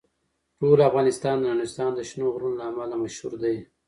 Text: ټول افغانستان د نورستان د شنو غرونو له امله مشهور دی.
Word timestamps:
ټول 0.59 0.79
افغانستان 0.89 1.35
د 1.39 1.43
نورستان 1.51 1.89
د 1.95 1.99
شنو 2.09 2.25
غرونو 2.33 2.57
له 2.59 2.65
امله 2.69 2.95
مشهور 3.03 3.33
دی. 3.43 3.55